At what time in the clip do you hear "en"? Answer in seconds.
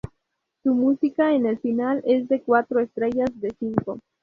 1.35-1.45